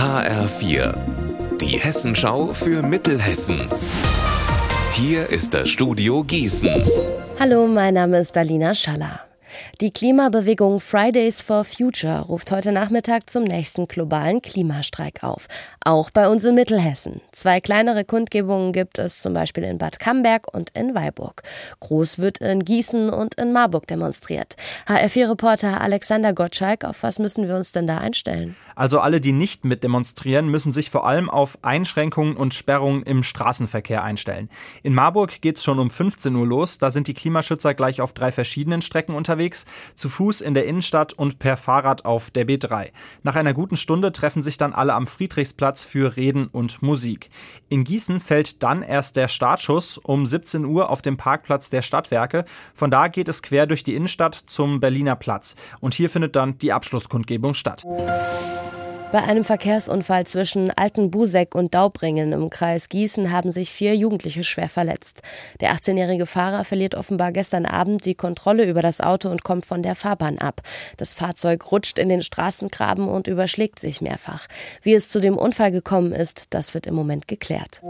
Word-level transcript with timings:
HR4, 0.00 0.94
die 1.60 1.76
Hessenschau 1.78 2.54
für 2.54 2.82
Mittelhessen. 2.82 3.68
Hier 4.92 5.28
ist 5.28 5.52
das 5.52 5.68
Studio 5.68 6.24
Gießen. 6.24 6.70
Hallo, 7.38 7.66
mein 7.66 7.92
Name 7.92 8.20
ist 8.20 8.34
Dalina 8.34 8.74
Schaller. 8.74 9.29
Die 9.80 9.90
Klimabewegung 9.90 10.80
Fridays 10.80 11.40
for 11.40 11.64
Future 11.64 12.20
ruft 12.20 12.52
heute 12.52 12.72
Nachmittag 12.72 13.28
zum 13.28 13.44
nächsten 13.44 13.88
globalen 13.88 14.40
Klimastreik 14.42 15.22
auf. 15.22 15.48
Auch 15.84 16.10
bei 16.10 16.28
uns 16.28 16.44
in 16.44 16.54
Mittelhessen. 16.54 17.20
Zwei 17.32 17.60
kleinere 17.60 18.04
Kundgebungen 18.04 18.72
gibt 18.72 18.98
es 18.98 19.18
zum 19.18 19.34
Beispiel 19.34 19.64
in 19.64 19.78
Bad 19.78 19.98
Camberg 19.98 20.52
und 20.54 20.70
in 20.70 20.94
Weilburg. 20.94 21.42
Groß 21.80 22.18
wird 22.18 22.38
in 22.38 22.64
Gießen 22.64 23.10
und 23.10 23.34
in 23.34 23.52
Marburg 23.52 23.86
demonstriert. 23.86 24.56
HR4-Reporter 24.86 25.80
Alexander 25.80 26.32
Gottschalk, 26.32 26.84
auf 26.84 27.02
was 27.02 27.18
müssen 27.18 27.48
wir 27.48 27.56
uns 27.56 27.72
denn 27.72 27.86
da 27.86 27.98
einstellen? 27.98 28.54
Also 28.76 29.00
alle, 29.00 29.20
die 29.20 29.32
nicht 29.32 29.64
mit 29.64 29.82
demonstrieren, 29.82 30.48
müssen 30.48 30.72
sich 30.72 30.90
vor 30.90 31.06
allem 31.06 31.28
auf 31.28 31.58
Einschränkungen 31.62 32.36
und 32.36 32.54
Sperrungen 32.54 33.02
im 33.02 33.22
Straßenverkehr 33.22 34.04
einstellen. 34.04 34.48
In 34.82 34.94
Marburg 34.94 35.40
geht 35.40 35.56
es 35.56 35.64
schon 35.64 35.78
um 35.78 35.90
15 35.90 36.34
Uhr 36.36 36.46
los. 36.46 36.78
Da 36.78 36.90
sind 36.90 37.08
die 37.08 37.14
Klimaschützer 37.14 37.74
gleich 37.74 38.00
auf 38.00 38.12
drei 38.12 38.32
verschiedenen 38.32 38.80
Strecken 38.80 39.14
unterwegs 39.14 39.39
unterwegs, 39.40 39.64
zu 39.94 40.08
Fuß 40.08 40.42
in 40.42 40.54
der 40.54 40.66
Innenstadt 40.66 41.12
und 41.12 41.38
per 41.38 41.56
Fahrrad 41.56 42.04
auf 42.04 42.30
der 42.30 42.46
B3. 42.46 42.90
Nach 43.22 43.36
einer 43.36 43.54
guten 43.54 43.76
Stunde 43.76 44.12
treffen 44.12 44.42
sich 44.42 44.58
dann 44.58 44.72
alle 44.72 44.94
am 44.94 45.06
Friedrichsplatz 45.06 45.82
für 45.82 46.16
Reden 46.16 46.48
und 46.48 46.82
Musik. 46.82 47.30
In 47.68 47.84
Gießen 47.84 48.20
fällt 48.20 48.62
dann 48.62 48.82
erst 48.82 49.16
der 49.16 49.28
Startschuss 49.28 49.98
um 49.98 50.26
17 50.26 50.64
Uhr 50.64 50.90
auf 50.90 51.02
dem 51.02 51.16
Parkplatz 51.16 51.70
der 51.70 51.82
Stadtwerke. 51.82 52.44
Von 52.74 52.90
da 52.90 53.08
geht 53.08 53.28
es 53.28 53.42
quer 53.42 53.66
durch 53.66 53.82
die 53.82 53.94
Innenstadt 53.94 54.34
zum 54.34 54.80
Berliner 54.80 55.16
Platz. 55.16 55.56
Und 55.80 55.94
hier 55.94 56.10
findet 56.10 56.36
dann 56.36 56.58
die 56.58 56.72
Abschlusskundgebung 56.72 57.54
statt. 57.54 57.84
Bei 59.12 59.24
einem 59.24 59.42
Verkehrsunfall 59.42 60.24
zwischen 60.24 60.70
Altenbuseck 60.70 61.56
und 61.56 61.74
Daubringen 61.74 62.32
im 62.32 62.48
Kreis 62.48 62.88
Gießen 62.88 63.32
haben 63.32 63.50
sich 63.50 63.72
vier 63.72 63.96
Jugendliche 63.96 64.44
schwer 64.44 64.68
verletzt. 64.68 65.22
Der 65.60 65.72
18-jährige 65.72 66.26
Fahrer 66.26 66.64
verliert 66.64 66.94
offenbar 66.94 67.32
gestern 67.32 67.66
Abend 67.66 68.04
die 68.04 68.14
Kontrolle 68.14 68.64
über 68.66 68.82
das 68.82 69.00
Auto 69.00 69.28
und 69.28 69.42
kommt 69.42 69.66
von 69.66 69.82
der 69.82 69.96
Fahrbahn 69.96 70.38
ab. 70.38 70.60
Das 70.96 71.12
Fahrzeug 71.12 71.72
rutscht 71.72 71.98
in 71.98 72.08
den 72.08 72.22
Straßengraben 72.22 73.08
und 73.08 73.26
überschlägt 73.26 73.80
sich 73.80 74.00
mehrfach. 74.00 74.46
Wie 74.82 74.94
es 74.94 75.08
zu 75.08 75.20
dem 75.20 75.36
Unfall 75.36 75.72
gekommen 75.72 76.12
ist, 76.12 76.54
das 76.54 76.74
wird 76.74 76.86
im 76.86 76.94
Moment 76.94 77.26
geklärt. 77.26 77.82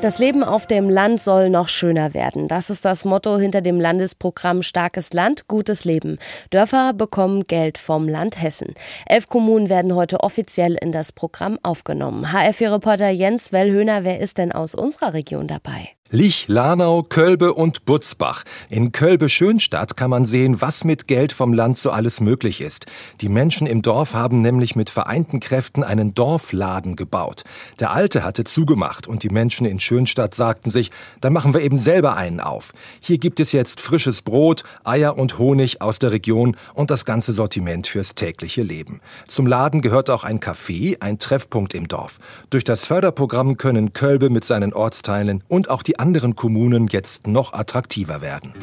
Das 0.00 0.18
Leben 0.18 0.42
auf 0.42 0.66
dem 0.66 0.88
Land 0.88 1.20
soll 1.20 1.50
noch 1.50 1.68
schöner 1.68 2.14
werden. 2.14 2.48
Das 2.48 2.70
ist 2.70 2.86
das 2.86 3.04
Motto 3.04 3.36
hinter 3.36 3.60
dem 3.60 3.78
Landesprogramm 3.78 4.62
Starkes 4.62 5.12
Land, 5.12 5.46
gutes 5.46 5.84
Leben. 5.84 6.18
Dörfer 6.48 6.94
bekommen 6.94 7.46
Geld 7.46 7.76
vom 7.76 8.08
Land 8.08 8.40
Hessen. 8.40 8.72
Elf 9.04 9.28
Kommunen 9.28 9.68
werden 9.68 9.94
heute 9.94 10.20
offiziell 10.20 10.78
in 10.80 10.90
das 10.90 11.12
Programm 11.12 11.58
aufgenommen. 11.62 12.24
HF4-Reporter 12.24 13.10
Jens 13.10 13.52
Wellhöhner, 13.52 14.02
wer 14.02 14.20
ist 14.20 14.38
denn 14.38 14.52
aus 14.52 14.74
unserer 14.74 15.12
Region 15.12 15.46
dabei? 15.46 15.90
Lich, 16.12 16.48
Lanau, 16.48 17.04
Kölbe 17.04 17.54
und 17.54 17.84
Butzbach. 17.84 18.42
In 18.68 18.90
Kölbe-Schönstadt 18.90 19.96
kann 19.96 20.10
man 20.10 20.24
sehen, 20.24 20.60
was 20.60 20.82
mit 20.82 21.06
Geld 21.06 21.30
vom 21.30 21.52
Land 21.52 21.78
so 21.78 21.92
alles 21.92 22.20
möglich 22.20 22.60
ist. 22.60 22.86
Die 23.20 23.28
Menschen 23.28 23.64
im 23.68 23.80
Dorf 23.80 24.12
haben 24.12 24.42
nämlich 24.42 24.74
mit 24.74 24.90
vereinten 24.90 25.38
Kräften 25.38 25.84
einen 25.84 26.12
Dorfladen 26.12 26.96
gebaut. 26.96 27.44
Der 27.78 27.92
alte 27.92 28.24
hatte 28.24 28.42
zugemacht 28.42 29.06
und 29.06 29.22
die 29.22 29.28
Menschen 29.28 29.68
in 29.68 29.78
Schönstadt 29.78 30.34
sagten 30.34 30.72
sich, 30.72 30.90
dann 31.20 31.32
machen 31.32 31.54
wir 31.54 31.60
eben 31.60 31.76
selber 31.76 32.16
einen 32.16 32.40
auf. 32.40 32.72
Hier 32.98 33.18
gibt 33.18 33.38
es 33.38 33.52
jetzt 33.52 33.80
frisches 33.80 34.20
Brot, 34.20 34.64
Eier 34.82 35.16
und 35.16 35.38
Honig 35.38 35.80
aus 35.80 36.00
der 36.00 36.10
Region 36.10 36.56
und 36.74 36.90
das 36.90 37.04
ganze 37.04 37.32
Sortiment 37.32 37.86
fürs 37.86 38.16
tägliche 38.16 38.64
Leben. 38.64 39.00
Zum 39.28 39.46
Laden 39.46 39.80
gehört 39.80 40.10
auch 40.10 40.24
ein 40.24 40.40
Café, 40.40 41.00
ein 41.00 41.20
Treffpunkt 41.20 41.72
im 41.72 41.86
Dorf. 41.86 42.18
Durch 42.50 42.64
das 42.64 42.84
Förderprogramm 42.84 43.56
können 43.56 43.92
Kölbe 43.92 44.28
mit 44.28 44.42
seinen 44.42 44.72
Ortsteilen 44.72 45.44
und 45.46 45.70
auch 45.70 45.84
die 45.84 45.99
anderen 46.00 46.34
Kommunen 46.34 46.86
jetzt 46.88 47.26
noch 47.26 47.52
attraktiver 47.52 48.22
werden. 48.22 48.54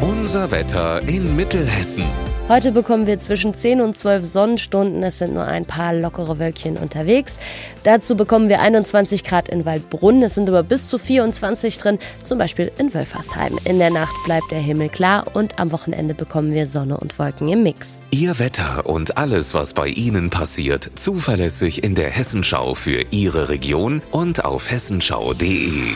Unser 0.00 0.50
Wetter 0.50 1.06
in 1.06 1.36
Mittelhessen. 1.36 2.06
Heute 2.48 2.72
bekommen 2.72 3.06
wir 3.06 3.20
zwischen 3.20 3.54
10 3.54 3.80
und 3.80 3.96
12 3.96 4.26
Sonnenstunden. 4.26 5.02
Es 5.04 5.18
sind 5.18 5.32
nur 5.32 5.44
ein 5.44 5.64
paar 5.64 5.94
lockere 5.94 6.40
Wölkchen 6.40 6.76
unterwegs. 6.76 7.38
Dazu 7.84 8.16
bekommen 8.16 8.48
wir 8.48 8.60
21 8.60 9.22
Grad 9.22 9.48
in 9.48 9.64
Waldbrunn. 9.64 10.22
Es 10.22 10.34
sind 10.34 10.48
aber 10.48 10.64
bis 10.64 10.88
zu 10.88 10.98
24 10.98 11.78
drin, 11.78 11.98
zum 12.22 12.38
Beispiel 12.38 12.72
in 12.78 12.92
Wölfersheim. 12.92 13.56
In 13.64 13.78
der 13.78 13.90
Nacht 13.90 14.14
bleibt 14.26 14.50
der 14.50 14.58
Himmel 14.58 14.88
klar 14.88 15.24
und 15.34 15.60
am 15.60 15.70
Wochenende 15.70 16.14
bekommen 16.14 16.52
wir 16.52 16.66
Sonne 16.66 16.98
und 16.98 17.16
Wolken 17.18 17.48
im 17.48 17.62
Mix. 17.62 18.02
Ihr 18.10 18.38
Wetter 18.40 18.86
und 18.86 19.16
alles, 19.16 19.54
was 19.54 19.72
bei 19.72 19.86
Ihnen 19.86 20.28
passiert, 20.28 20.90
zuverlässig 20.96 21.84
in 21.84 21.94
der 21.94 22.10
Hessenschau 22.10 22.74
für 22.74 23.04
Ihre 23.12 23.50
Region 23.50 24.02
und 24.10 24.44
auf 24.44 24.68
hessenschau.de. 24.68 25.94